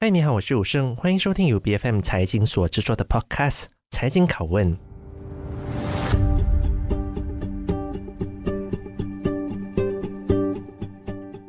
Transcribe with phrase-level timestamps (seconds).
[0.00, 4.72] 嗨，你好，我是武圣，欢迎收听由 BFM 财经所制作的 Podcast《财经拷问》。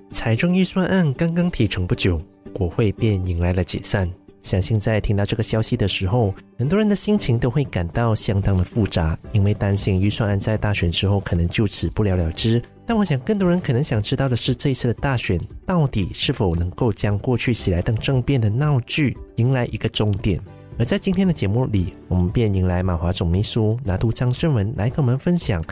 [0.10, 2.20] 财政预算案刚刚提成不久，
[2.52, 4.12] 国会便迎来了解散。
[4.42, 12.60] 相信在听到这个消息的时候，很多人的心情都会感到相当的复杂，因为担心预算案在大选之后可能就此不了了之。
[12.90, 20.42] 但我想，更多人可能想知道的是，这一次的大选到底是否能够将过去喜来登政变的闹剧迎来一个终点？
[20.80, 25.64] 而在今天的节目里，我们便迎来马华总秘书拿督张正文来跟我们分享，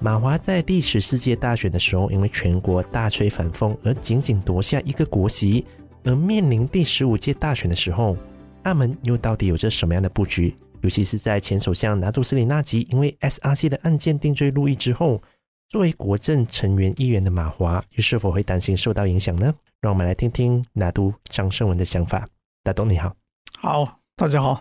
[0.00, 5.64] 马华在第十四届大选的时候，因为全国大吹反风而仅仅夺下一个国席。
[6.02, 8.16] 而面临第十五届大选的时候，
[8.64, 10.52] 阿门又到底有着什么样的布局？
[10.80, 15.22] 尤其是在前首相拿督斯里纳吉因为 SRC 的案件定罪入狱之后，
[15.68, 19.52] 作为国政成员议员的马华，又是否会担心受到影响呢？
[19.80, 22.24] 让我们来听听拿督张胜文的想法。
[22.62, 23.14] 大东你好，
[23.58, 24.60] 好，大家好。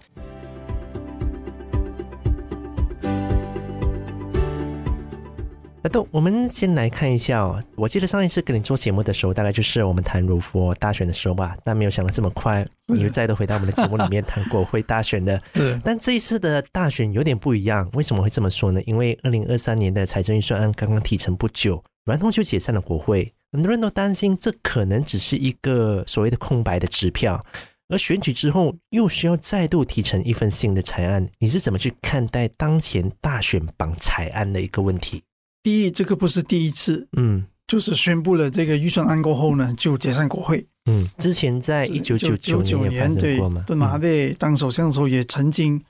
[5.84, 7.62] 拿督，我们先来看一下哦。
[7.76, 11.58] 我记得上一次跟你做节目的时候，大概就是我们谈柔佛大选的时候吧。
[11.62, 15.42] 但没有想到这么快，你又再度回到我们的节目里面谈国会大选的。
[15.53, 17.90] 是，但这一次的大选有点不一样。
[17.95, 18.81] 为什么会这么说呢？
[18.84, 23.30] 因为二零二三年的财政预算案刚刚提成不久，然后就解散了国会。
[23.52, 27.44] 很多人都担心这可能只是一个所谓的空白的支票，
[27.90, 31.28] 而选举之后又需要再度提成一份新的财案。
[31.40, 35.22] 你是怎么去看待当前大选绑财案的一个问题？
[35.64, 40.67] 第一，这个不是第一次，嗯，就是宣布了这个预算案过后呢，就解散国会。
[40.86, 45.81] 嗯，之前在一九九九年对，邓马哈贝当首相的时候也曾经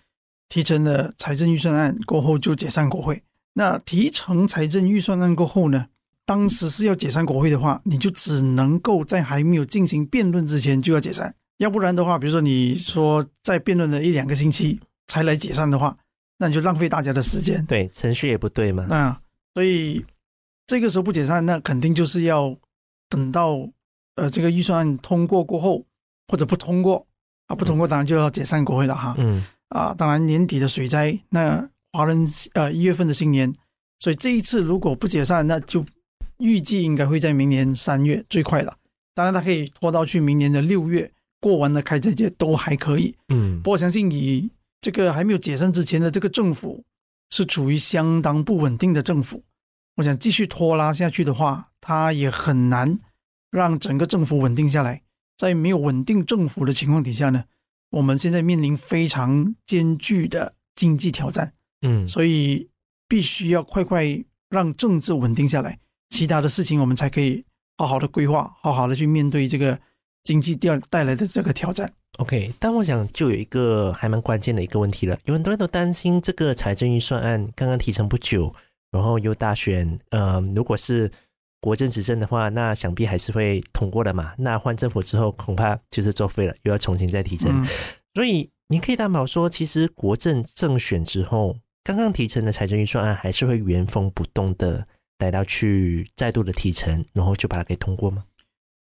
[0.49, 3.19] 提成了财政预算案过后就解散国会。
[3.55, 5.87] 那提成财政预算案过后呢，
[6.25, 15.97] 当时是要解散国会的话，你就只能够在还没有进行辩论之前就要解散，要不然的话，比如说你说在辩论了一两个星期才来解散的话，
[16.37, 17.65] 那你就浪费大家的时间。
[17.65, 18.85] 对，程序也不对嘛。
[18.87, 19.15] 那
[19.53, 20.05] 所以
[20.65, 22.57] 这个时候不解散，那肯定就是要
[23.09, 23.69] 等到
[24.15, 25.85] 呃这个预算案通过过后，
[26.27, 27.05] 或者不通过
[27.47, 29.15] 啊，不通过当然就要解散国会了哈。
[29.17, 33.53] 嗯啊，当然年底的水灾，那华人呃一月份的新年，
[33.99, 35.85] 所以这一次如果不解散，那就
[36.37, 38.75] 预计应该会在明年三月最快了。
[39.15, 43.15] 当然它可以拖到去明年的六月过完了开斋节都还可以。
[43.29, 44.49] 嗯，不过相信以
[44.81, 46.83] 这个还没有解散之前的这个政府。
[47.33, 49.43] 是处于相当不稳定的政府，
[49.95, 52.95] 我想继续拖拉下去的话，它也很难
[53.49, 55.01] 让整个政府稳定下来。
[55.35, 57.45] 在没有稳定政府的情况底下呢，
[57.89, 61.55] 我们现在面临非常艰巨的经济挑战。
[61.81, 62.69] 嗯，所以
[63.07, 64.05] 必须要快快
[64.51, 65.79] 让政治稳定下来，
[66.09, 67.43] 其他的事情我们才可以
[67.79, 69.81] 好好的规划，好好的去面对这个
[70.23, 71.91] 经济带带来的这个挑战。
[72.19, 78.53] OK，但我想就有一个还蛮关键的一个问题了，有很多人都担心这个财政预算案刚刚提成不久，
[78.91, 81.11] 然后又大选，呃，如果是
[81.59, 84.33] 国政执政的话，那想必还是会通过的嘛。
[84.37, 87.51] 那换政府之后，恐怕就是作废了，又要重新再提成。
[87.51, 87.65] 嗯、
[88.13, 94.85] 所以你可以担保说，其实国政政选之后，刚刚提成的财政预算案还是会原封不动的
[95.17, 98.23] 来到去再度的提成，然后就把它给通过吗？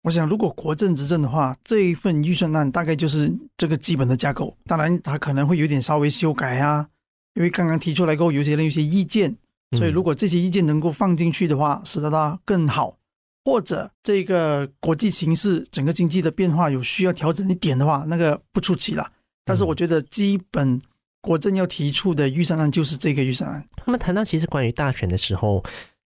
[0.02, 4.56] 我想，如果国政执政的话，这一份预算案大概就是这个基本的架构。
[4.66, 6.88] 当然，它可能会有点稍微修改啊，
[7.34, 9.36] 因为刚刚提出来过后，有些人有些意见，
[9.78, 12.96] 所以如果这些意见能够放进去的话，使得它更好，
[13.44, 19.08] 或者这个国际形势、整个经济的变化有需要调整一点的话，那个不出奇了。
[19.44, 20.80] 但是，我觉得基本
[21.20, 23.64] 国政要提出的预算案就是这个预算案。
[23.86, 25.62] 那么谈到其实关于大选的时候。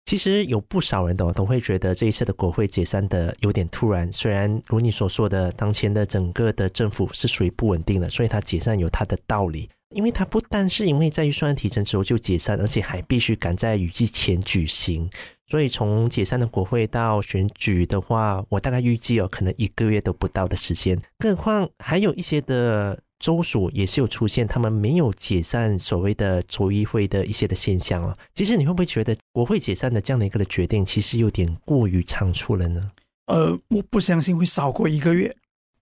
[0.07, 4.11] 其实有不少人都都会觉得这一次的国会解散的有点突然。
[4.13, 9.69] 虽然如你所说的，当前的整个的政府是属于不稳定的，所以它解散有它的道理。
[9.91, 15.11] 因为它不但是因为在预算提成之后就解散，而且还必须赶在雨季前举行。
[15.49, 20.97] 所以从解散的国会到选举的话，我大概预计哦，可能一个月都不到的时间。
[21.19, 22.99] 更何况还有一些的。
[23.19, 28.17] 州属也是有出现，他们没有解散所谓的州议会的一些的现象啊。
[28.35, 32.89] 其实你会不会觉得国会解散的这样的一个的决定，其实有点过于仓促了呢？
[33.27, 35.37] 呃，我不相信会少过一个月，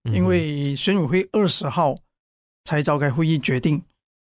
[0.05, 1.97] 因为选委会二十号
[2.65, 3.83] 才召开会议决定，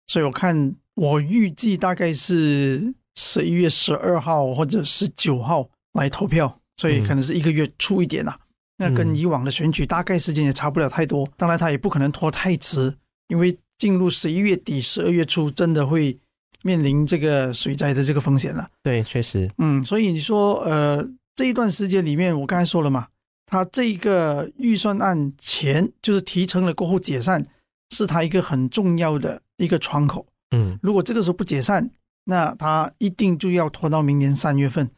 [0.07, 8.39] 所以我看我预计大概是十一月十二号或者十九号来投票，所以可能是一个月出一点啊。
[8.77, 12.97] 那跟以往的选举大概时间也差不了太多，当然他也不可能拖太迟，
[13.29, 16.19] 因为进入十一月底、十二月初，真的会
[16.63, 18.69] 面临这个水灾的这个风险了。
[18.83, 23.07] 对，确实，嗯，所以你说，呃，这一段时间里面，我刚才说了嘛，
[23.47, 27.43] 他这个预算案前就是提成了过后解散，
[27.91, 30.27] 是他一个很重要的一个窗口。
[30.51, 31.91] 嗯，如果这个时候不解散，
[32.25, 34.91] 那他一定就要拖到明年三月份。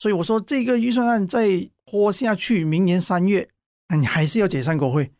[0.00, 3.48] 所以我说，这个预算案再拖下去，明年三月，
[3.88, 5.12] 那你还是要解散国会。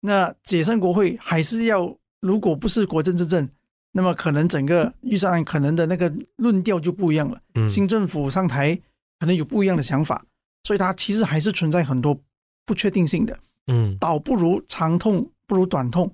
[0.00, 3.46] 那解散国会还是要，如果不是国政之政，
[3.92, 7.38] 那么可能整个预算案可能的那个论调就不一样了。
[7.54, 8.74] 嗯，新政府上台
[9.20, 10.24] 可能有不一样的想法，
[10.64, 12.18] 所以它其实还是存在很多
[12.64, 13.38] 不确定性的。
[13.66, 16.10] 嗯，倒不如长痛不如短痛，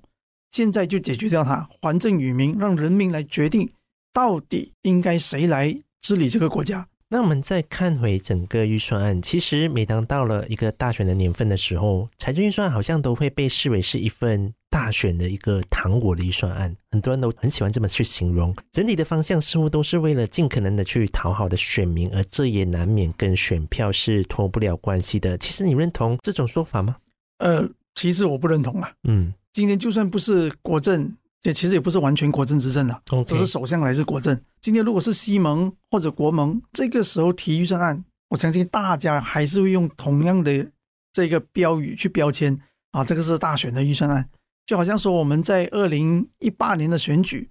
[0.51, 3.71] 现在就解决掉它，还政于民，让人民来决定
[4.11, 6.85] 到底应该谁来治理这个国家。
[7.11, 18.55] 那我们再看回整个预算案，其实每当到了一个大选的年份的时候，财政预算案好像都会被视为是一份大选的一个糖果的预算案，很多人都很喜欢这么去形容。
[18.71, 25.35] 整体的方向似乎都是为了尽可能的去讨好的选民，而这也难免跟选票是脱不了关系的。
[25.39, 26.97] 其实你认同这种说法吗？
[27.39, 28.91] 呃，其实我不认同啊。
[29.05, 31.11] 嗯，今天就算不是国政。
[31.41, 34.37] 这其实也不是完全国政之政的，只是首相来自国政。
[34.59, 40.69] 今天如果是西盟或者国盟，这个时候提预算案，我相信大家还是会用同样的
[41.13, 42.59] 这个标语去标签
[42.91, 44.29] 啊，这个是大选的预算案。
[44.65, 47.49] 就好像说我们在二零一八年的选举，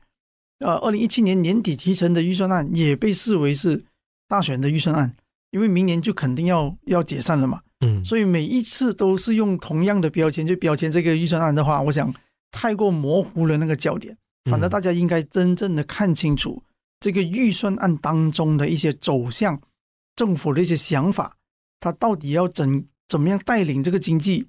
[0.59, 3.83] 呃，二零一七年年底提成的预算案也被视为是
[4.29, 5.17] 大选的预算案，
[5.51, 7.63] 因为明年就肯定要要解散了嘛。
[7.81, 12.13] 嗯，所以每一次都是用同样的标签去标签这个预算案的话，我想。
[12.51, 14.17] 太过模糊了那个焦点，
[14.51, 16.63] 反正大家应该真正的看清楚
[17.01, 19.61] 这个预算案当中的一些走向，
[20.17, 21.37] 政府的一些想法，
[21.79, 24.47] 他到底要怎怎么样带领这个经济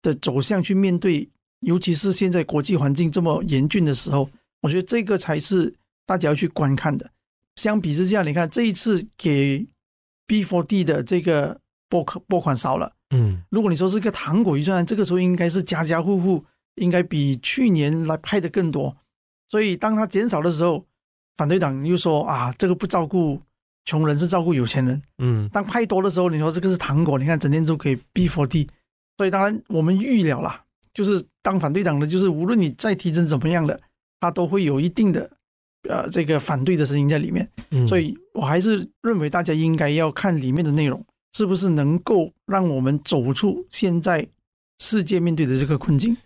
[0.00, 1.28] 的走向去面对，
[1.60, 4.30] 尤其是现在国际环境这么严峻的时候，
[4.62, 5.74] 我觉得这个才是
[6.06, 7.10] 大家要去观看的。
[7.56, 9.66] 相比之下，你看这一次给
[10.26, 16.44] B for D 的这个拨款拨款少了，嗯，如果你说是个糖果预算案，这个时候应该是家家户户。
[16.76, 18.96] 应该比去年来派的更多，
[19.48, 20.84] 所以当他减少的时候，
[21.36, 23.40] 反对党又说啊，这个不照顾
[23.84, 25.00] 穷人，是照顾有钱人。
[25.18, 28.68] 嗯，当派多的时候，你说这个是糖果，你看整天都可以 B4D，
[29.16, 30.62] 所以当然我们预料了，
[30.94, 33.80] 就是当反对党的，就是无论你再提成怎么样的，
[34.20, 35.30] 他都会有一定的
[35.88, 37.48] 呃这个反对的声音在里面。
[37.70, 44.26] 嗯，所以我还是认为大家应该要看里面的内容，是不是能够让我们走出现在
[44.78, 46.16] 世界面对的这个困境。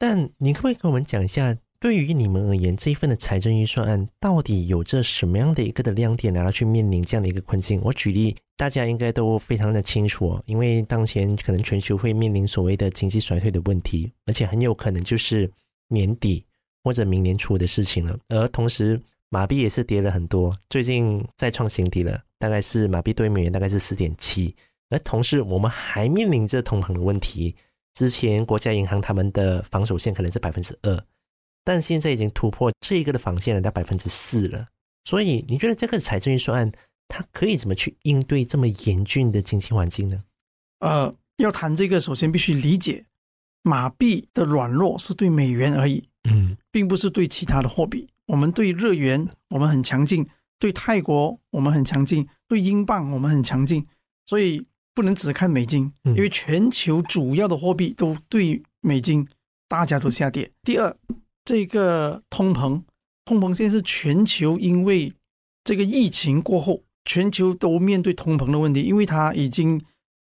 [0.00, 7.78] 但你可不可以跟我们讲一下，对于你们而言，这一份的财政预算案到底有着什么样的一个的亮点，然后去面临这样的一个困境？
[7.84, 15.50] 我举例，大家应该都非常的清楚，因为当前可能全球会面临所谓的经济衰退的问题，而且很有可能就是
[15.88, 16.42] 年底
[16.82, 18.18] 或者明年初的事情了。
[18.28, 18.98] 而同时，
[19.28, 24.56] 马币也是跌了很多，最近再创新低了，大概是马币兑美元大概是四点七。
[24.88, 27.54] 而同时，我们还面临着通膨的问题。
[28.00, 31.04] 之前国家银行他们的防守线可能是百分之二，
[31.62, 34.68] 但现在已经突破这个的防线了，到百分之四了。
[35.04, 36.72] 所以你觉得这个财政预算案
[37.08, 40.24] 它可以怎么去应对这么严峻的经济环境呢？
[40.78, 43.04] 呃，要谈这个，首先必须理解
[43.60, 48.08] 马币的软弱是对美元而已，嗯，并不是对其他的货币。
[48.28, 50.26] 我们对日元我们很强劲，
[50.58, 53.86] 对泰国我们很强劲，对英镑我们很强劲，
[54.24, 54.69] 所以。
[55.00, 59.26] 不能只看美金，因为全球主要的货币都对美金，
[59.66, 60.50] 大家都下跌。
[60.62, 60.94] 第二，
[61.42, 62.82] 这个通膨，
[63.24, 65.10] 通膨现在是全球因为
[65.64, 69.82] 这个疫情过后，全球都面对通膨的问题，因为它已经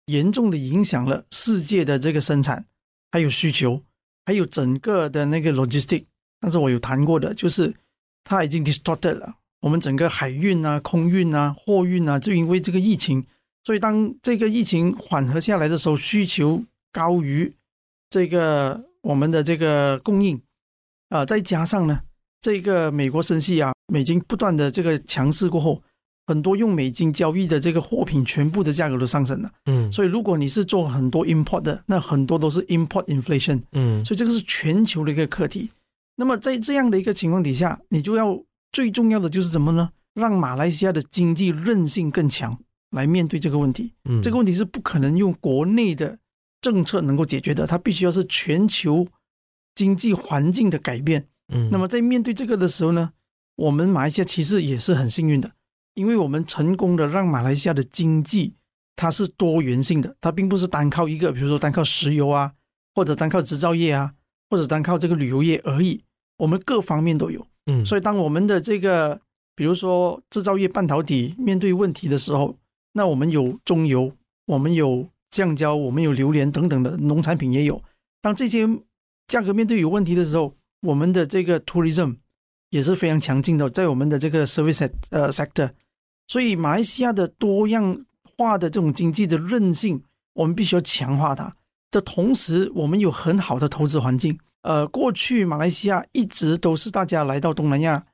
[0.06, 2.64] 严重的影响了世界的这个生产，
[3.10, 3.82] 还有需求，
[4.24, 6.04] 还有整个的那个 logistic。
[6.38, 7.74] 但是我有谈过的，就是
[8.22, 13.26] 它已经 distorted 了，我们整个海运啊、空运啊、货运啊，就因为这个疫情。
[13.70, 16.60] 所以，当这个疫情缓和下来的时候，需求
[16.90, 17.54] 高于
[18.10, 20.42] 这个我们的这个供应，
[21.08, 22.00] 啊，再加上呢，
[22.40, 25.80] 这个美国升息啊，美金不断的这个强势过后，
[26.26, 29.48] 很多用美金交易的这个货品，全部的价格都上升了。
[29.66, 33.62] 嗯，所以如果你是做很多 import 的，那很多都是 import inflation。
[33.70, 35.70] 嗯，所以这个是全球的一个课题。
[36.16, 38.36] 那么在这样的一个情况底下，你就要
[38.72, 39.90] 最重要的就是什么呢？
[40.14, 42.58] 让马来西亚的经济韧性更强。
[42.90, 46.18] 来面对这个问题，嗯，这个问题是不可能用国内的
[46.60, 49.06] 政策能够解决的，它必须要是全球
[49.74, 51.26] 经济环境的改变。
[51.52, 53.12] 嗯，那么在面对这个的时候呢，
[53.56, 55.52] 我们马来西亚其实也是很幸运的，
[55.94, 58.54] 因为我们成功的让马来西亚的经济
[58.96, 62.52] 它是多元性的，它并不是单靠一个，比如说单靠石油啊，
[62.94, 64.12] 或者单靠制造业啊，
[64.50, 66.02] 或者单靠这个旅游业而已，
[66.38, 67.46] 我们各方面都有。
[67.66, 69.20] 嗯，所以当我们的这个，
[69.54, 72.58] 比如说制造业半导体面对问题的时候，
[72.92, 74.12] 那我们有中油，
[74.46, 77.82] 我们有橡胶，我们有榴莲等等的农产品也有。
[78.20, 78.66] 当这些
[79.26, 82.16] 价格面对有问题的时候，我们的这个 tourism
[82.70, 85.70] 也是非常强劲的，在我们的这个 service 呃 sector。
[86.26, 88.04] 所以马来西亚的多样
[88.36, 90.02] 化的这种经济的韧性，
[90.34, 91.56] 我们必须要强化它。
[91.90, 94.38] 的同时，我们有很好的投资环境。
[94.62, 98.04] 呃，过去马来西亚一直都是大家来到东南亚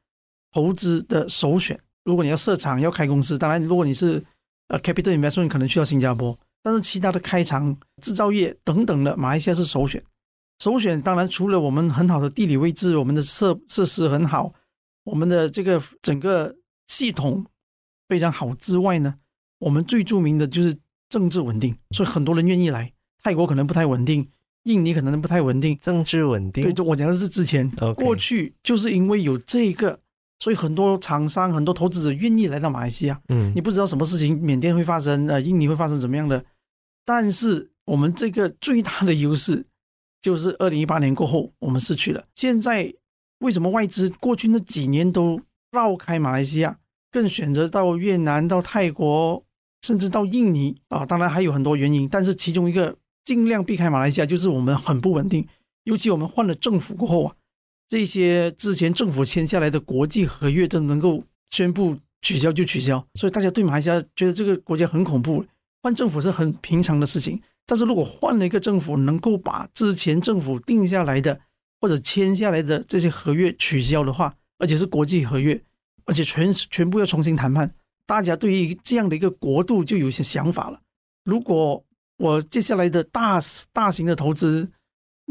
[0.53, 1.79] 投资的首选。
[2.05, 4.25] 如果你要设厂、要开公司，当然，如果你是
[4.69, 6.39] 呃 capital investment，可能去到新加坡。
[6.63, 10.03] 但是其他的开厂、制造业等等的，马来西亚是首选。
[10.59, 14.53] 首选当然除了我们很好的地理位置，我们的设设施很好，
[15.05, 16.57] 我们的这个整个
[16.89, 17.45] 系统
[18.09, 19.15] 非常好之外呢，
[19.59, 20.75] 我们最著名的就是
[21.09, 22.93] 政治稳定，所以很多人愿意来。
[23.23, 24.29] 泰国可能不太稳定，
[24.65, 26.65] 印尼可能不太稳定，政治稳定。
[26.65, 30.01] 对，就我讲的是之前.过去就是因为有这个，
[30.39, 33.21] 所以很多厂商、很多投资者愿意来到马来西亚。
[33.29, 36.45] 嗯，你不知道什么事情，缅甸会发生，呃，印尼会发生怎么样的？
[37.05, 39.65] 但是我们这个最大的优势
[40.21, 42.25] 就是二零一八年过后我们失去了。
[42.35, 42.93] 现在
[43.39, 45.41] 为什么外资过去那几年都
[45.73, 46.79] 绕开马来西亚，
[47.11, 49.45] 更选择到越南、到泰国，
[49.83, 51.07] 甚至到印尼啊？
[51.07, 52.97] 当然还有很多原因，但是其中一个。
[53.27, 55.45] 尽量避开马来西亚，就是我们很不稳定。
[55.83, 57.35] 尤其我们换了政府过后啊，
[57.89, 63.05] 这些之前政府签下来的国际合约，都能够宣布取消就取消。
[63.15, 65.45] 所以大家对马来西亚觉得这个国家很恐怖。
[65.83, 71.39] 换政府是很平常的事情，但是如果换了一个政府，能够把之前政府定下来的
[71.81, 75.63] 或者签下来的这些合约取消的话，而且是国际合约，
[76.05, 77.73] 而且全全部要重新谈判，
[78.05, 80.81] 大家对于这样的一个国度就有些想法了。
[81.25, 81.85] 如果
[82.19, 83.39] 我接下来的大
[83.73, 84.69] 大型的投资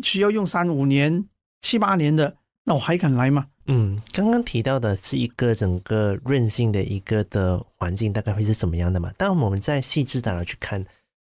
[0.03, 1.27] 需要用三五年、
[1.61, 3.45] 七八年的，那我还敢来吗？
[3.67, 9.13] 嗯，刚刚提到的是一个整个韧性的一个的环境，大概会是怎么样的嘛？
[9.17, 10.83] 当我们在细致的去看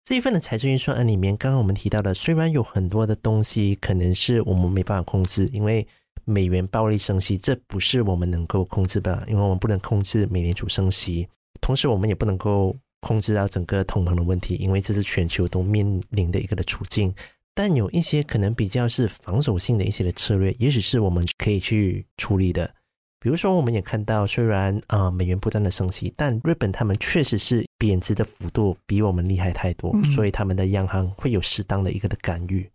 [0.06, 5.86] 这一份的财政预算案里面，刚刚我们提到的，虽然有很多的东西可能是我们没办法控制，因为
[6.26, 11.28] 美元暴力升息，这不是我们能够控制的，因为我们不能控制美联储升息，
[11.62, 12.76] 同时我们也不能够。
[13.02, 17.14] 控制到整个通膨的问题，因为这是全球都面临的一个的处境。
[17.58, 22.72] 但有一些可能比较是防守性的一些的策略，也许是我们可以去处理的。
[23.20, 32.70] 比如说，我们也看到，虽然啊、呃、美元不断的升息，但日本他们确实是贬值的幅度比我们厉害太多，所以他们的央行会有适当的一个的干预。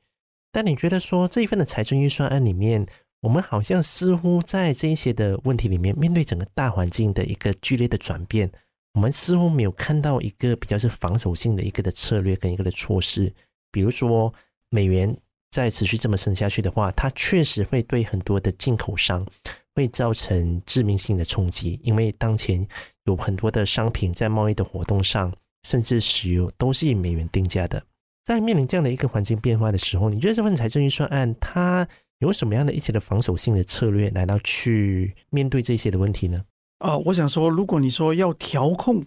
[0.51, 2.85] 但你觉得说这一份的财政预算案里面，
[3.21, 8.51] 我们好像似乎在这一些的问题里面，面对整个大环境的一个剧烈的转变。
[8.95, 13.33] 我们似乎没有看到一个比较是防守性的一个的策略跟一个的措施，
[13.71, 14.35] 比如说
[14.73, 15.15] 美元
[15.51, 19.25] 再持续这么升下去的话，它确实会对很多的进口商
[19.75, 22.67] 会造成致命性的冲击，因为当前
[23.05, 25.31] 有很多的商品在贸易的活动上，
[25.69, 27.85] 甚至石油都是以美元定价的。
[28.25, 31.87] 在面临这样的一个环境变化的时候，你觉得这份财政预算案它
[32.21, 36.43] 有什么样的一些的防守性的策略来到去面对这些的问题呢？
[36.79, 39.05] 呃，我想说，如果你说要调控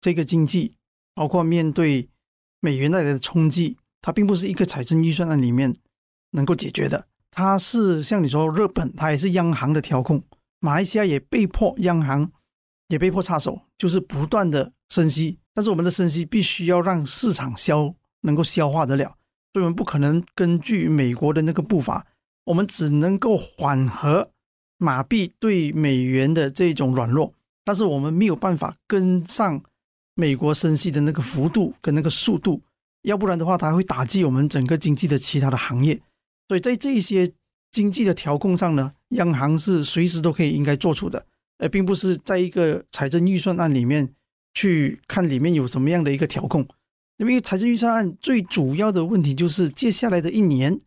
[0.00, 0.74] 这个经济，
[1.14, 2.08] 包括面对
[2.60, 5.74] 美元带来的冲击，它并不是一个财政预算案里面
[6.30, 7.04] 能够解决的。
[7.32, 10.22] 它是像你说，日本它也是央行的调控，
[10.60, 12.30] 马来西亚也被迫央行
[12.86, 15.40] 也被迫插手，就是不断的升息。
[15.52, 19.06] 但是我们的升息必须要让市场消能够消化得了，
[19.52, 22.06] 所以我们不可能根据美国的那个步伐，
[22.44, 24.30] 我们只能够缓和。
[24.78, 27.34] 马币对美元的这种软弱，
[27.64, 29.60] 但是我们没有办法跟上
[30.14, 32.62] 美国升息的那个幅度跟那个速度，
[33.06, 36.00] 要不然的话，它会打击我们整个经济的其他的行业。
[36.48, 37.32] 所以在这些
[37.70, 41.24] 经济的调控上呢，央行是随时都可以应该做出的，
[41.58, 44.12] 而并不是在一个财政预算案里面
[44.54, 46.66] 去看里面有什么样的一个调控。
[47.18, 50.78] 因为财政预算案最主要的问题就是接下来的一年，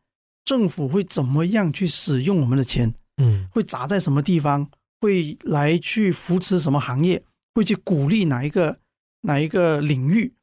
[0.43, 2.93] 政府会怎么样去使用我们的钱。
[3.17, 4.69] 嗯，会砸在什么地方？
[4.99, 7.23] 会来去扶持什么行业？
[7.55, 8.77] 会去鼓励哪一个
[9.21, 10.33] 哪一个领域？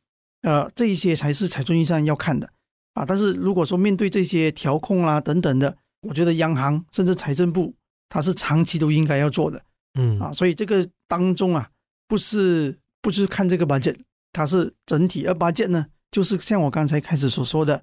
[0.46, 2.48] 呃，这一些才是财政预算要看的
[2.94, 3.04] 啊。
[3.04, 7.74] 但是如果说面对这些调控啦、啊、等等的，我觉得央行甚至财政部
[8.08, 9.60] 它是长期都应该要做的。
[9.98, 11.68] 嗯啊，所以这个当中啊，
[12.06, 13.96] 不是不是看这个 budget，
[14.32, 15.26] 它是整体。
[15.26, 17.82] 而 budget 呢，就是像我刚才开始所说的，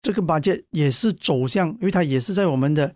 [0.00, 2.94] 这个 budget 也是走向，因为它也是在我们的。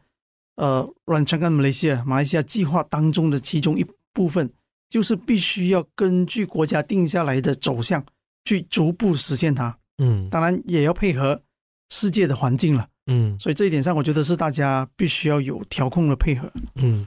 [0.56, 4.48] 呃，Rancangan Malaysia 马来西亚计划当中的其中一部分，
[4.88, 8.06] 就是必须要根据国家定下来的走向
[8.44, 9.78] 去逐步实现它。
[9.98, 11.42] 嗯，当然也要配合
[11.90, 12.88] 世界的环境了。
[13.06, 16.50] 嗯，所以这一点上，我觉得是大家必须要有调控的配合。
[16.76, 17.04] 嗯，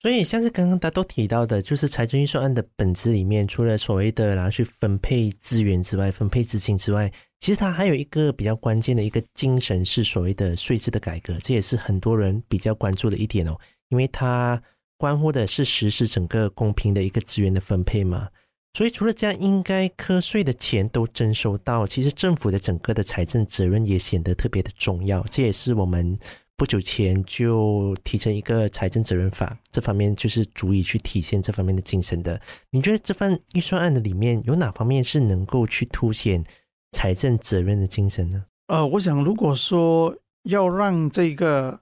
[0.00, 13.58] 所以像是刚刚大家都提到的，就是财政预算案的本质里面，除了所谓的然后去分配资源之外，分配资金之外，其实它还有一个比较关键的一个精神是所谓的税制的改革，这也是很多人比较关注的一点哦，
[13.88, 14.62] 因为它
[14.96, 18.28] 关乎的是实施整个公平的一个资源的分配嘛。
[18.74, 26.18] 所以除了这样，应该课税的钱都征收到，其实政府的整个的财政责任也显得特别的重要，这也是我们。
[26.54, 32.40] 不久前就提成一个财政责任法，这方面就是足以去体现这方面的精神的。
[32.70, 36.44] 你觉得这份预算案的里面有哪方面是能够去凸显
[36.92, 38.44] 财政责任的精神呢？
[38.68, 41.80] 呃，我想如果说要让这个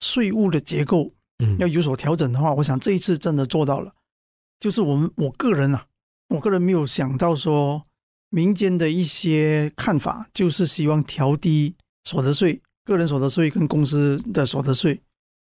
[0.00, 3.94] 税务的结构嗯要有所调整的话，嗯，我想这一次真的做到了。
[4.60, 5.86] 就是我们我个人啊，
[6.32, 7.82] 我个人没有想到说
[8.30, 11.74] 民间的一些看法，就是希望调低
[12.04, 12.60] 所得税。
[12.84, 15.00] 个人所得税跟公司的所得税，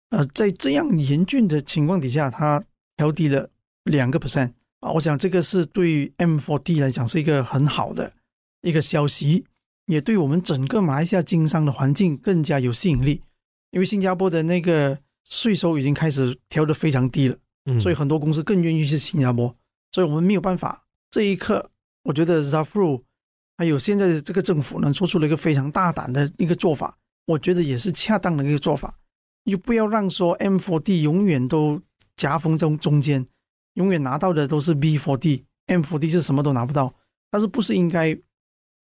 [0.10, 2.63] 呃，在这样严峻的情况底下，它
[2.96, 3.48] 调低了
[3.84, 8.12] 两个 percent 啊，我想这个是对于 M4D 来讲是一个很好的
[8.62, 9.46] 一个消息，
[9.86, 13.22] 也对我们整个马来西亚经商的环境更加有吸引力。
[13.70, 14.98] 因为新加坡的那个
[15.29, 19.56] 税收已经开始调得非常低了，嗯，所以很多公司更愿意去新加坡，
[19.91, 20.86] 所以我们没有办法。
[21.10, 21.72] 这一刻，
[22.03, 23.03] 我觉得 Zafru
[23.58, 26.98] 还有现在的这个政府呢，做出了一个非常大胆的一个做法。
[27.25, 28.98] 我觉得也是恰当的一个做法，
[29.44, 31.82] 又不要让说 M4D 永远都
[32.15, 33.25] 夹缝中中间，
[33.74, 36.94] 永远拿到的都是 B4D，M4D 是什么都拿不到。
[37.29, 38.17] 但是不是应该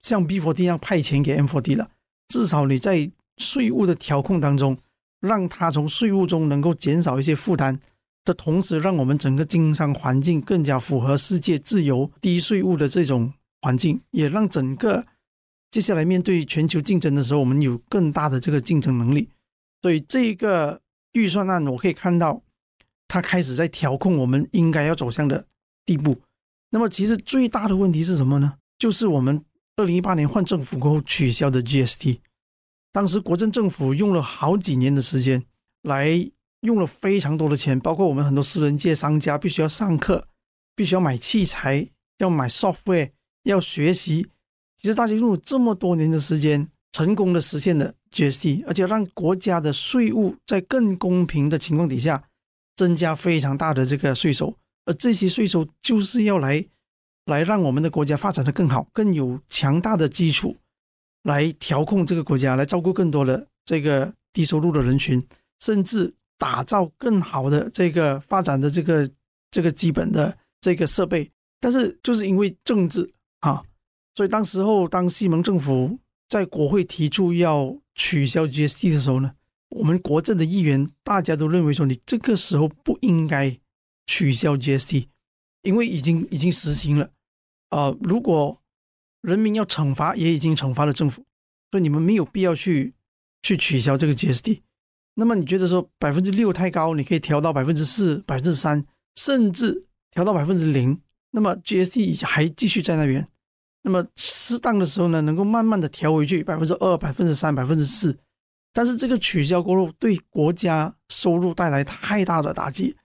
[0.01, 1.89] 像 B4D 一样派钱给 M4D 了？
[2.27, 4.77] 至少你在税务的调控当中，
[5.21, 7.79] 让他从税务中能够减少一些负担
[8.25, 15.05] 的同时，让我们整个经商环境更加符合世界自由低税务的这种环境，也让整个。
[15.71, 19.27] 接下来面对全球竞争的时候，我们有更大的这个竞争能力。
[19.81, 20.79] 所以这一个
[21.13, 22.43] 预算案，我可以看到，
[23.07, 25.45] 它开始在调控我们应该要走向的
[25.83, 26.21] 地步。
[26.69, 28.53] 那么，其实最大的问题是什么呢？
[28.77, 29.43] 就是我们
[29.75, 32.19] 二零一八年换政府过后取消的 GST。
[32.91, 35.43] 当时国政政府用了好几年的时间，
[35.81, 36.29] 来
[36.63, 40.27] 用了非常多的钱，包括我们很多私人界商家必须要上课，
[40.75, 43.11] 必须要买器材，要买 software，
[43.43, 44.27] 要学习。
[44.77, 52.23] 其实大家用了这么多年的时间，成功的实现了 GST，而且让国家的税务在更公平的情况底下，
[52.75, 56.65] 增加非常大的这个税收，而这些税收就是要来
[57.25, 60.55] 来让我们的国家发展的更好，更有强大的基础，
[61.23, 65.25] 来调控这个国家，来照顾更多的这个低收入的人群，
[65.59, 69.09] 甚至打造更好的这个发展的这个
[69.51, 71.31] 这个基本的这个设备。
[71.59, 73.63] 但是就是因为政治啊。
[74.15, 75.97] 所以当时候，当西蒙政府
[76.29, 79.33] 在国会提出要取消 GST 的时候呢，
[79.69, 83.57] 我们国政的议员大家都认为说，你这个时候不应该
[84.05, 85.07] 取消 GST，
[85.63, 87.09] 因为已经已经实行了。
[87.69, 88.61] 呃，如果
[89.21, 91.25] 人民要惩罚，也已经惩罚了政府，
[91.71, 92.93] 所以你们没有必要去
[93.41, 94.59] 去取消这个 GST。
[95.15, 98.83] 那么你觉得说百分之六太高，你可以调到百分之四、百分之三，
[99.15, 100.99] 甚至调到百分之零，
[101.31, 103.27] 那么 GST 还继续在那边。
[103.83, 108.17] 那么适当的时候呢，能够慢慢的调回去百分之二、百分之三、百分之四，
[108.71, 112.95] 但是这个取消过后，对国家收入带来太大的打击。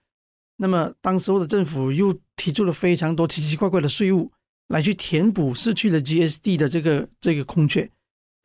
[0.55, 4.31] 那么当时候的政府又提出了非常多奇奇怪怪的税务
[4.69, 7.89] 来去填补失去了 GST 的这个这个空缺，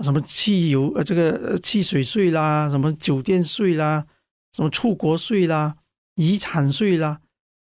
[0.02, 4.06] 什么汽油呃这个呃汽水税啦，什么酒店税啦，
[4.52, 5.76] 什么出国税啦，
[6.16, 7.20] 遗产税啦，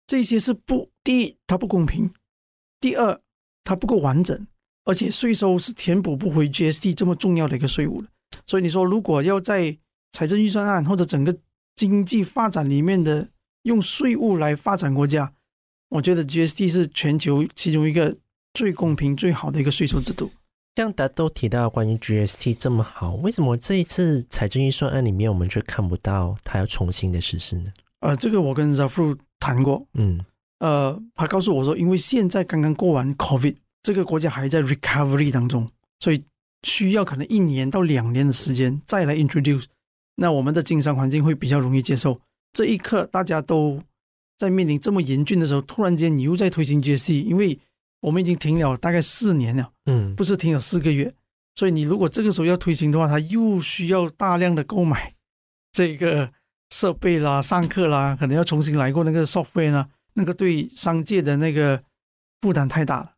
[0.07, 2.13] 这些是不，第一它不公平，
[2.79, 3.21] 第二
[3.65, 4.47] 它不够完整。
[4.85, 8.09] 而且税收是填补不回 GST 这么重要的一个税务的，
[8.45, 9.79] 所以你说如果要在
[10.11, 11.39] 财政预算案或者整个
[11.77, 13.29] 经济发展里面的
[13.63, 15.33] 用税务来发展国家，
[15.91, 18.17] 我觉得 GST 是全球其中一个
[18.55, 20.33] 最公平最好的一个税收制度。
[20.77, 27.65] 像大家都提到关于 GST 这么好，为什么这一次财政预算案里面我们却看不到它要重新的实施呢？
[28.01, 30.25] 呃，这个我跟 Zafrul 谈过，嗯，
[30.61, 33.57] 呃，他告诉我说，因为现在刚刚过完 COVID。
[33.85, 36.23] 这个国家还在 recovery 当中，所以
[36.63, 39.65] 需要可能一年到两年的时间再来 introduce，
[40.15, 42.21] 那我们的经商环境会比较容易接受。
[42.53, 43.81] 这一刻大家都
[44.39, 47.59] 在面临这么严峻的时候，突然间你又在推行 GST，因为
[48.03, 51.15] 我们已经停了大概四年了，嗯，不是停了四个月，
[51.55, 55.15] 所以你如果这个时候要推行的话，它又需要大量的购买
[55.71, 56.31] 这个
[56.71, 61.81] 设备啦、上课啦，可能要重新来过那个 software 呢，那个对商界的那个
[62.41, 63.13] 负担太大了。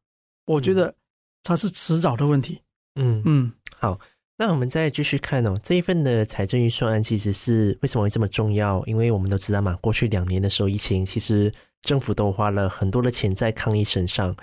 [0.47, 0.95] 我觉得
[1.43, 2.61] 它是迟早的问题。
[2.97, 3.23] 嗯。
[3.25, 3.99] 嗯，好，
[4.37, 8.85] 那我们再继续看哦，这一份的财政预算案其实是为什么会这么重要？
[8.85, 11.51] 因为我们都知道嘛，过去两年的时候疫情，其实
[11.83, 14.37] 政府都花了很多的钱在抗疫身上，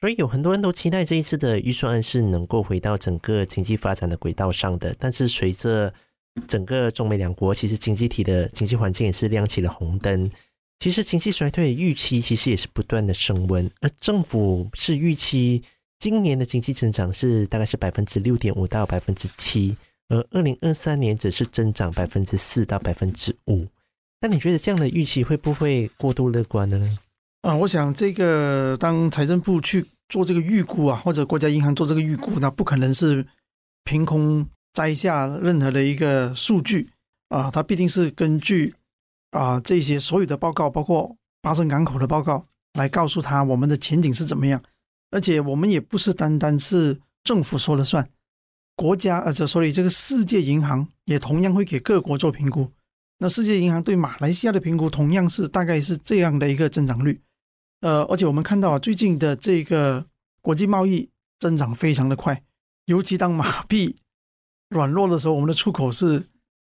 [0.00, 4.94] 所以有很多人都期待这一次的预算案是能够回到整个经济发展的轨道上的。
[4.98, 5.92] 但是随着
[6.46, 10.30] 整个中美两国其实经济体的经济环境也是亮起了红灯，
[10.78, 15.62] 其实经济衰退预期其实也是不断的升温，而政府是预期。
[15.98, 19.76] 今年的经济增长是大概是百分之六点五到百分之七，
[20.08, 23.66] 而二零二三年只是增长百分之四到百分之五。
[24.20, 26.98] 那你觉得这样的预期会不会过度乐观呢？
[27.42, 33.26] 啊，我想这个当财政部去做这个预估啊，或者国家银行做这个预估，那不可能是
[33.84, 36.90] 凭空摘下任何的一个数据
[37.28, 38.74] 啊，它必定是根据
[39.30, 44.60] 啊这些所有的报告，包括巴生港口的报告，来告诉他我们的前景是怎么样。
[45.10, 48.06] 而且我们也不是单单是政府说了算，
[48.74, 52.70] 国家而且所以这个世界银行也同样会给各国做评估。
[53.18, 57.18] 那世界银行对马来西亚的评估同样是大概是这样的一个增长率。
[57.80, 60.04] 呃，而且我们看到啊，最近的这个
[60.40, 62.42] 国际贸易增长非常的快，
[62.86, 63.96] 尤其当马币
[64.70, 66.26] 软弱的时候，我们的出口是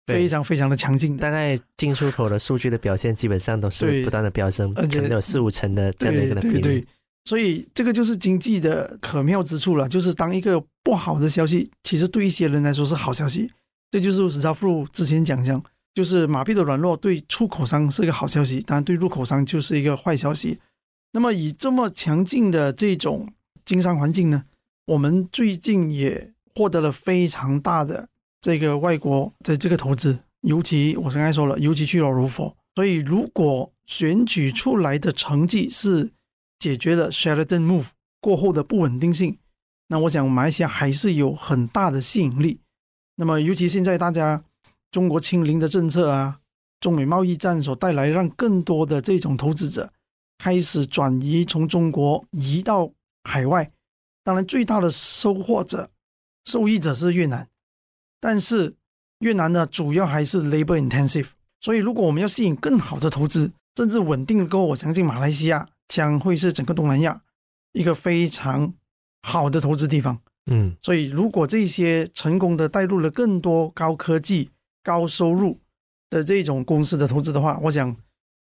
[0.07, 1.17] 非常非常的强劲。
[1.17, 6.87] 大概进出口的数据的表现基本上都是不断的飙升，可能有四五成的这样的一个比例。
[7.25, 13.51] 所以这个就是经济的可妙之处了，就是当一个不好的消息，其实对一些人来说是好消息。
[13.91, 15.63] 这就是史兆富之前讲讲，
[15.95, 20.59] 就是马币的软弱对出口商是一个好消息，当然对入口商就是一个坏消息。
[21.13, 23.33] 那么以这么强劲的这种
[23.65, 24.45] 经商环境呢，
[24.87, 28.09] 我们最近也获得了非常大的
[28.41, 32.57] 这个外国的这个投资，尤其我刚才说了，尤其去了卢佛。
[32.75, 36.11] 所以如果选举出来的成绩是，
[36.59, 37.87] 解决了 Sheraton Move
[38.21, 39.39] 过后的不稳定性，
[39.89, 42.61] 那我想马来西亚还是有很大的吸引力。
[43.17, 44.45] 那么，尤其现在大家
[44.93, 46.39] 中国清零的政策啊，
[46.79, 49.93] 中美贸易战所带来，让更多的这种投资者
[50.39, 52.91] 开始转移从中国移到
[53.25, 53.71] 海外。
[54.23, 55.91] 当然，最大的收获者、
[56.45, 57.49] 受益者是越南，
[58.21, 58.75] 但是
[59.19, 61.29] 越南呢，主要还是 labor intensive。
[61.61, 65.69] 所以，如果我们要吸引更好的投资，甚至稳定的我相信马来西亚。
[65.89, 67.23] 将会是整个东南亚
[67.73, 68.75] 一个非常
[69.23, 74.51] 好的投资地方，嗯，所以如果这些成功的带入了更多高科技、
[74.83, 75.59] 高收入
[76.11, 77.97] 的这种公司的投资的话，我想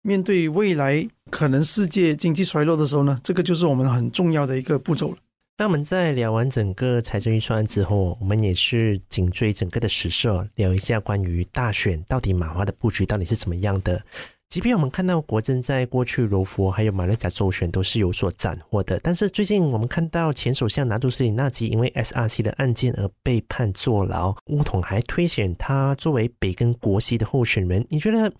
[0.03, 5.17] 面对未来可能世界经济衰落的时候呢，这个就是我们很重要的一个步骤了。
[5.58, 14.00] 那我们在聊完整个财政预算案之后，我们也是紧追整个的时事，聊一下关于大选到底马华的布局到底是怎么样的。
[14.48, 27.84] 即便我们看到国阵在过去柔佛还有马六甲州选都是有所斩获的，但是最近我们看到前首相拿督斯里纳吉因为 SRC 的案件而被判坐牢，巫统还推选他作为北根国席的候选人。
[27.89, 28.32] 你觉得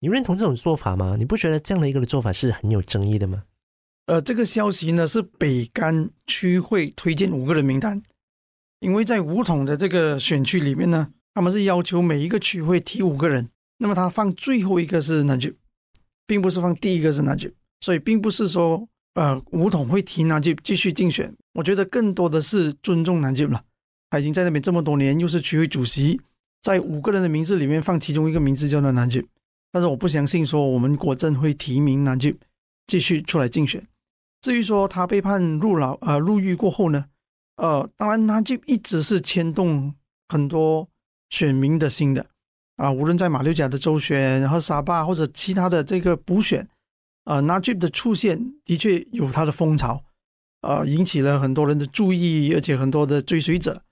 [0.00, 1.14] 你认同这种做法吗？
[1.18, 3.44] 你不觉得这样的一个做法是很有争议的吗？
[4.06, 8.02] 呃，这个消息呢是北干区会推荐五个人名单，
[8.80, 15.54] 因为在五统的这个选区里面呢，他们是要求每一个区会提五个人，那么他放最后一个是纳吉。
[16.26, 21.34] 并不是放第一个是纳吉，所以并不是说呃五统会提纳吉继续竞选。
[21.54, 23.60] 我觉得更多的是尊重纳吉了。
[24.10, 26.20] 他已经在那边这么多年，又是区会主席，
[26.62, 29.26] 在五个人的名字里面放其中一个名字叫做纳吉。
[29.72, 32.38] 但是我不相信说我们国阵会提名纳吉
[32.86, 33.86] 继续出来竞选。
[34.40, 37.06] 至于说他被判入牢呃入狱过后呢，
[37.56, 39.94] 呃当然纳吉一直是牵动
[40.28, 40.88] 很多
[41.28, 42.26] 选民的心的。
[42.76, 46.66] 啊，无论在马六甲的周选，然后沙巴或者其他的这个补选，
[47.24, 50.02] 呃，纳吉的出现的确有他的风潮，
[50.62, 53.82] 呃，引起了很多人的注意，而且很多的追随者，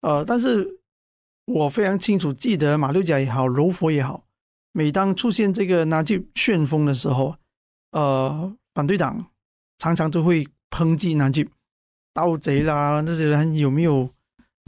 [0.00, 0.66] 呃，但是
[1.44, 4.24] 我非常清楚记得马六甲也好，柔佛也好，
[4.78, 7.34] 每当出现这个纳吉旋风的时候，
[7.90, 9.26] 呃，反对党
[9.78, 11.44] 常常都会抨击纳吉
[12.14, 14.08] 盗贼啦，那些人有没有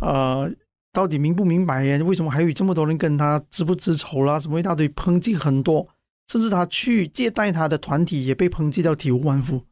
[0.03, 0.51] 呃？
[0.92, 2.03] 到底明不明白呀？
[2.03, 4.40] 为什么还有这么多人跟他知不知仇啦？
[4.40, 5.87] 什么一大堆抨击很多，
[6.27, 9.64] 甚至他去接待他的团体也被抨击到体无完肤。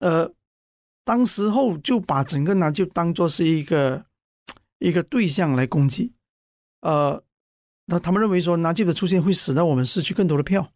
[0.00, 0.30] 呃，
[1.02, 4.04] 当时候就把整个纳吉当作是一个
[4.80, 6.12] 一个对象来攻击。
[6.82, 7.24] 呃，
[7.92, 10.72] 那他们认为说南吉的出现会使得我们失去更多的票。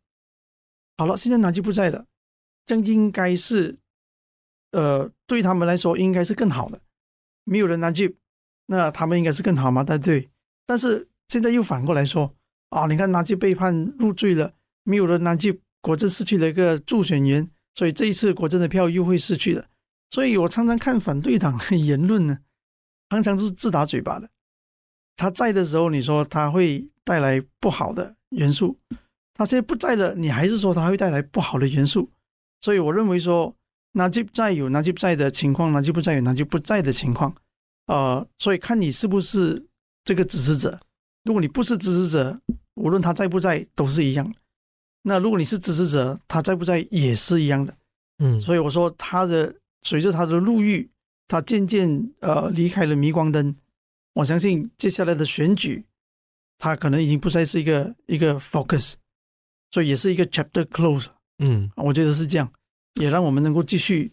[0.98, 2.05] 好了，现在南吉不在了，
[2.66, 3.79] 这应该是
[4.72, 6.79] 呃对他们来说应该是更好的，
[7.44, 8.16] 没有了南吉。
[8.66, 9.83] 那他们应该是更好嘛？
[9.83, 10.29] 对对，
[10.66, 12.35] 但是现在又反过来说
[12.68, 14.52] 啊，你看南吉被判入罪了，
[14.83, 19.66] 没有了南吉，国政失去了一个助选员，所以这一次国政的票又会失去了。
[20.11, 22.40] 所以我常常看反对党的言论呢，
[23.09, 24.29] 常常是自打嘴巴的。
[25.16, 28.76] 他在的时候，你说他会带来不好的元素；
[29.35, 32.11] 他现在不在了，你还是说他会带来不好的元素。
[32.61, 33.55] 所以我认为说，
[33.92, 37.35] 那就在有那就在的情况，那就不在有那就不在的情况。
[37.87, 39.64] 呃，所以看你是不是
[40.05, 40.79] 这个支持者。
[41.24, 42.40] 如果你不是支持者，
[42.74, 44.35] 无论他在不在都是一样。
[45.02, 47.74] 那如果你是支持者，他在不在也是一样的。
[48.18, 50.90] 嗯，所以我说他的随着他的入狱，
[51.29, 53.55] 他渐渐呃离开了镁光灯。
[54.16, 55.85] 我相信接下来的选举，
[56.57, 58.94] 他可能已经不再是一个一个 focus，
[59.70, 61.09] 所以也是一个 chapter close。
[61.38, 62.50] 嗯，我觉得是这样，
[62.94, 64.11] 也让我们能够继续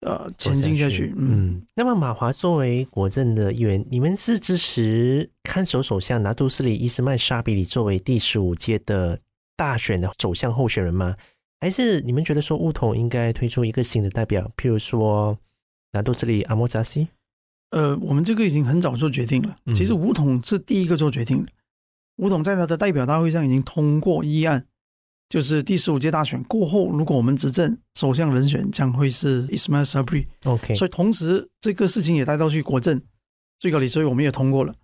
[0.00, 1.12] 呃前进下去。
[1.18, 9.20] 嗯，嗯，那么马华作为国政的议员，你们是支持看守首相拿督斯里伊斯曼沙比里作为第十五届的
[9.54, 11.14] 大选的首相候选人吗？
[11.60, 15.38] 还是你们觉得说巫统应该推出一个新的代表，譬如说
[15.92, 17.08] 拿督斯里阿莫扎西？
[17.72, 19.56] 呃，我们这个已经很早做决定了。
[19.74, 21.50] 其实吴统是第一个做决定的。
[22.16, 24.66] 吴统在他的代表大会上已经通过议案，
[25.30, 30.26] 就是第十五届大选过后，如果我们执政，首相人选将会是 Ismail Sabri。
[30.44, 33.00] OK，所以同时这个事情也带到去国政
[33.58, 34.74] 最高理事会，我们也通过了。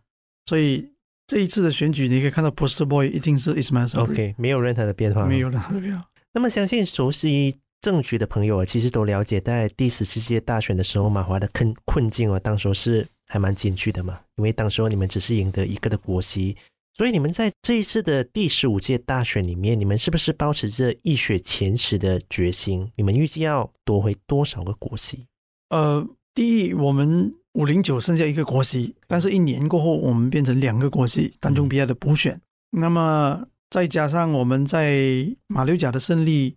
[0.46, 0.90] 所以
[1.26, 4.10] 这一次的选举，你可以看到 Poster Boy 一定是 Ismail Sabri。
[4.10, 6.08] OK，没有任何的变化，没有任何的变化。
[6.32, 7.58] 那么相信熟悉。
[7.80, 14.18] 政局的朋友啊，其实都了解，在第十四届大选的时候，马华的困困境啊，当时候是还蛮艰巨的嘛。
[14.36, 16.56] 因为当时候你们只是赢得一个的国席，
[16.94, 22.90] 所以你们在这一次的第十五届大选里面，你们是不是保持着一雪前耻的决心？
[22.96, 25.26] 你们预计要夺回多少个国席？
[25.70, 32.34] 呃，第一，我们五零九剩下一个国席，但是一年过后，我们变成两个国席，当中比亚的补选。
[32.72, 36.56] 嗯、那么再加上我们在马六甲的胜利。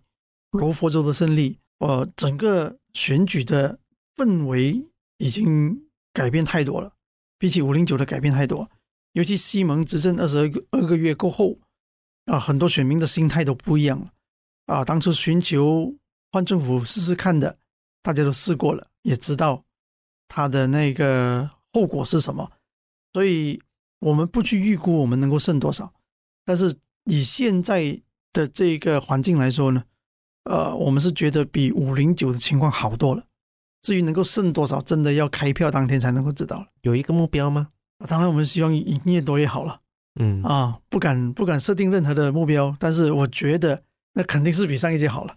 [0.52, 3.78] 罗佛州的胜利，呃，整个选举的
[4.16, 4.86] 氛围
[5.18, 6.92] 已经改变太多了，
[7.38, 8.70] 比起五零九的改变太多。
[9.12, 10.38] 尤其西蒙执政二十
[10.70, 11.58] 二个月过后，
[12.26, 14.12] 啊、很多选民的心态都不一样了。
[14.66, 15.94] 啊、当初寻求
[16.30, 17.58] 换政府试试看的，
[18.02, 19.64] 大家都试过了，也知道
[20.28, 22.50] 他的那个后果是什么。
[23.12, 23.60] 所以，
[23.98, 25.92] 我们不去预估我们能够胜多少，
[26.44, 28.00] 但是以现在
[28.32, 29.84] 的这个环境来说呢，
[30.44, 33.22] 呃，我们是觉得比五零九的情况好多了。
[33.82, 36.66] 至于能够剩多少，真的要开票当天才能够知道了。
[36.82, 37.68] 有一个目标吗？
[38.06, 39.80] 当然，我们希望赢越多越好了。
[40.20, 43.82] 嗯啊，不敢不敢设定任何的目标，但是我觉得
[44.14, 45.34] 那肯定是比上一届好了。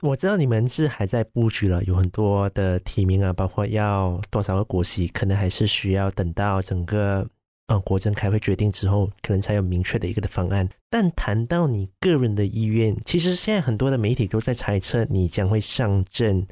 [0.00, 7.26] 我知道你们是还在布局了，有很多的提名啊，包括要多少个国席，可能还是需要等到整个。
[7.68, 10.66] 嗯，国政开会决定之后，可能才有明确的一个的方案。
[10.88, 16.46] 但谈到你个人的意愿，其实现在很多的媒体都在猜测你将会上阵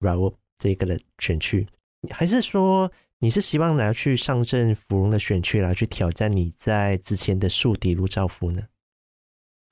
[0.00, 1.66] Rawup 这个的选区，
[2.10, 8.62] 还是说你是希望拿去上阵芙蓉的选区，来去挑战你在之前的宿敌卢兆福呢？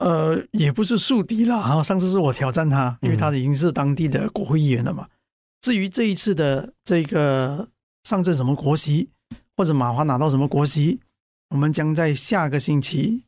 [0.01, 5.05] 呃，也不是宿敌了啊，上次是我挑战他，因为他已经是当地的国会议员了嘛。
[5.05, 5.11] 嗯、
[5.63, 7.71] 至于这一次的这个
[8.05, 9.09] 上阵什么国席？
[9.61, 10.99] 或者马华拿到什么国席，
[11.51, 13.23] 我们将在下个星期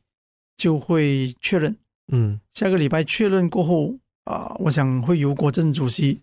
[0.57, 1.77] 就会确认。
[2.11, 3.93] 嗯，下个礼拜确认过后
[4.23, 6.19] 啊、呃，我想会由国政主席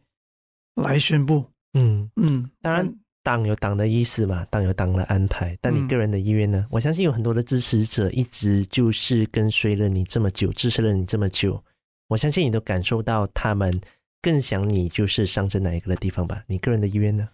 [0.75, 1.45] 来宣布。
[1.75, 2.93] 嗯嗯，当然
[3.23, 5.57] 党有党的意思嘛，党有党的安排。
[5.61, 6.59] 但你个人的意愿呢？
[6.59, 11.63] 嗯、我相信有很多的支持者一直就是跟随了你这么久，支持了你这么久。
[12.09, 13.81] 我相信你都感受到他们
[14.21, 16.43] 更想你就是上阵哪一个的地方吧？
[16.49, 17.29] 你个人的意愿呢？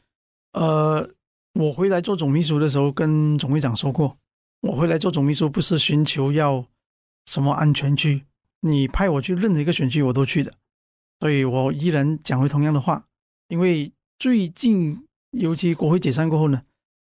[0.52, 1.08] 呃。
[1.58, 4.18] 我回来做总秘书的时候，跟总会长说过，
[4.60, 6.66] 我回来做总秘书不是寻求要
[7.24, 8.24] 什么安全区，
[8.60, 10.52] 你派我去任何一个选区我都去的，
[11.18, 13.06] 所以我依然讲回同样的话。
[13.48, 16.62] 因为最近，尤其国会解散过后呢，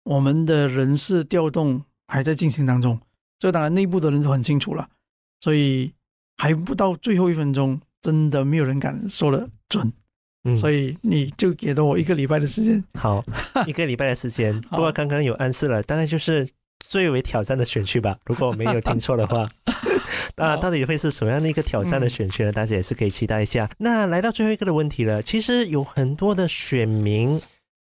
[0.04, 3.00] 我们的人事调动还在进行当中，
[3.40, 4.88] 这当然内部的人都很清楚了，
[5.40, 5.92] 所以
[6.36, 9.92] 还不到最后一分钟，真的没有人敢说了准。
[10.52, 12.82] 嗯，所以你就给了我一个礼拜的时间。
[12.94, 13.24] 好，
[13.66, 14.58] 一个礼拜的时间。
[14.62, 16.48] 不过刚刚有暗示了，大概就是
[16.80, 18.18] 最为挑战的选区吧。
[18.26, 19.48] 如果我没有听错的话，
[20.36, 22.52] 那到底会是什么样的一个挑战的选区呢？
[22.52, 23.68] 大家也是可以期待一下。
[23.78, 27.40] 那来到最后一个的问题了，其实有很多的选民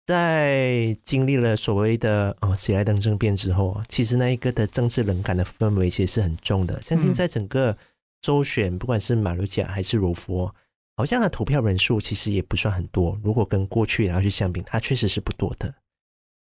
[0.06, 6.82] 在经历了所谓的哦喜来登政变之后，其实那一个的政治冷感的氛围其实是很重的。
[6.82, 7.76] 相信在整个
[8.22, 10.54] 州选，不管是马六甲还是柔佛。
[10.98, 15.74] 好像他投票人数其实也不算很多，如果跟过去然后去相比，它确实是不多的。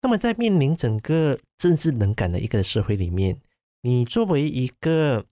[0.02, 3.38] 那么在面临整个政治冷感的一个社会里面，
[3.82, 5.26] 你作为一个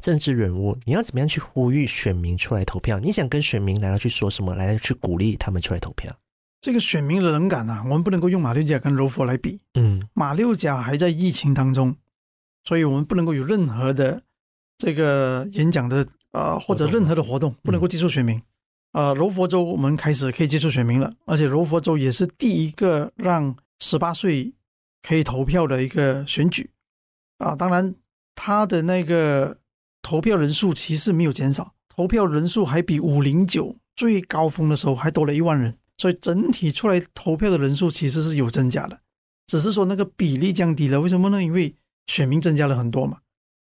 [0.00, 2.98] 政治人物，你要怎么样去呼吁选民出来投票？
[2.98, 6.16] 你想跟选民来到去说什么，来去鼓励他们出来投票？
[6.62, 9.60] 这个选民的冷感啊，我们不能够用马六甲跟柔佛来比。
[9.74, 11.96] 嗯，马六甲还在疫情当中，
[12.64, 14.22] 所以我们不能够有任何的
[14.78, 18.36] 这个演讲的呃或者任何的活动，不能够接触选民。
[18.92, 24.52] 啊、呃，柔佛州我们开始可以接触选民了，而且柔佛州也是第一个让十八岁
[25.02, 26.70] 可以投票的一个选举。
[27.38, 27.94] 啊、呃，当然
[28.34, 29.56] 他的那个
[30.02, 35.78] 投票人数其实没有减少，投票人数还比五零九最高峰的时候还多了一万人。
[35.98, 38.98] 所以整体出来投票的人数其实是有增加的，
[39.46, 41.00] 只是说那个比例降低了。
[41.00, 41.40] 为什么呢？
[41.40, 41.76] 因为
[42.08, 43.18] 选民增加了很多嘛。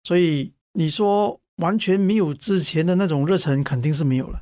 [0.04, 4.42] 所以你说完全没有之前的那种热忱，肯定是没有了。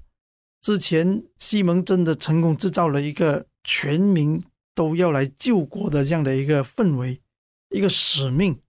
[0.61, 7.21] 之前西蒙真的成功制造了一个全民都要来救国的这样的一个氛围，
[7.69, 8.59] 一个使命，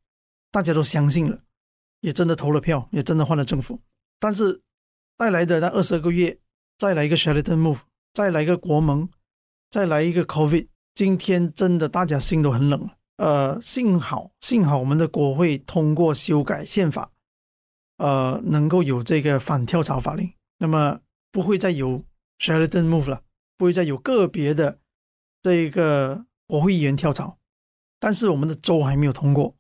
[0.52, 1.40] 大家都相信了，
[2.02, 3.80] 也真的投了票，也真的换了政府。
[4.18, 4.60] 但是
[5.16, 6.38] 带来的那二十个月，
[6.76, 7.78] 再来一个 Sheraton Move。
[8.12, 9.08] 再来一个国盟，
[9.70, 12.96] 再来一个 COVID，今天真的大家心都很冷了。
[13.18, 17.12] 呃，幸好幸好我们的国会通过修改宪法，
[18.00, 22.02] 呃，能够有这个反跳槽法令，那么不会再有
[22.38, 23.20] Sheraton Move 了，
[23.58, 24.78] 不会再有个别的
[25.42, 27.36] 这个国会议员跳槽。
[27.98, 29.54] 但是我们的州还没有通过，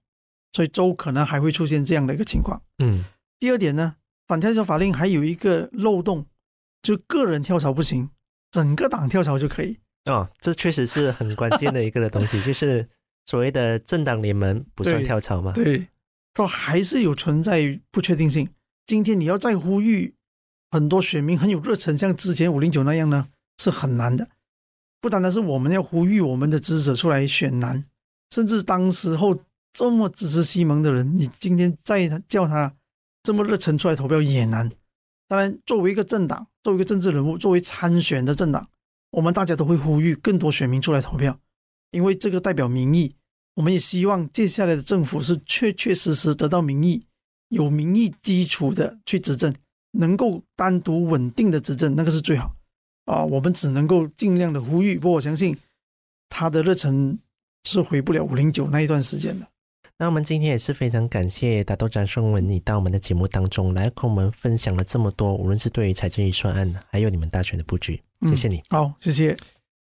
[0.54, 2.62] 所以州可能还会出现这样的一个情况。
[2.78, 3.04] 嗯，
[3.38, 6.24] 第二点呢，反跳槽法令还有一个漏洞，
[6.80, 8.08] 就个人跳槽不行。
[8.50, 12.88] 整个党跳槽就可以哦，这确实是很关键的一个的东西， 就是
[13.26, 15.52] 所谓的政党联盟不算跳槽嘛？
[15.52, 15.86] 对，
[16.34, 18.48] 说还是有存在不确定性。
[18.86, 20.14] 今天你要再呼吁
[20.70, 24.28] 很多选民很有热忱，像之前五零九那样呢，是很难的。
[25.00, 27.84] 不单单是我们要呼吁我们的支持者出来选难，
[28.30, 32.74] 甚至当时候这么支持西蒙的人，你今天再叫他
[33.22, 34.70] 这么热忱出来投票也难。
[35.28, 38.68] 当然，作为一个政党，作为一个政治人物，作为参选的政党，
[39.12, 41.38] 我们大家都会呼吁更多选民出来投票，
[41.92, 43.14] 因为这个代表民意。
[43.54, 47.02] 我们也希望接下来的政府是确确实实得到民意，
[47.48, 49.54] 有民意基础的去执政，
[49.92, 52.54] 能够单独稳定的执政，那个是最好。
[53.06, 55.56] 啊，我们只能够尽量的呼吁，不过我相信
[56.28, 57.18] 他的热忱
[57.64, 59.46] 是回不了五零九那一段时间的。
[59.98, 68.56] 那我们今天也是非常感谢大豆张盛文你到我们的节目当中来跟我们分享了这么多，无论是对于财政预算案，还有你们大选的布局，谢谢你。
[68.56, 69.36] 嗯、好，谢谢。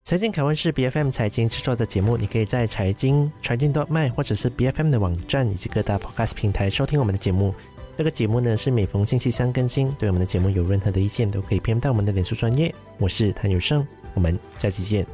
[0.07, 7.53] 财经凯问是 BFM 财经制作的节目，你可以在财经财经 .my 或者是 BFM 的网站以及各大 Podcast 平台收听我们的节目。
[7.97, 9.91] 这个节目呢是每逢星期三更新。
[9.99, 12.73] 对我们的节目有任何的意见，都可以 PM 到我们的脸书专业。
[12.99, 15.05] 我是谭友胜，我们下期见。